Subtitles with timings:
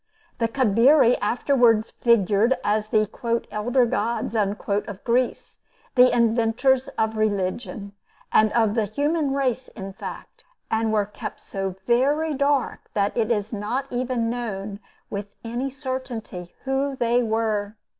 [0.39, 3.07] The Cabiri afterward figured as the
[3.51, 5.59] "elder gods" of Greece,
[5.93, 7.93] the inventors of religion,
[8.31, 13.29] and of the human race in fact, and were kept so very dark that it
[13.29, 14.79] is not even known,
[15.11, 17.75] with any certainty, who they were.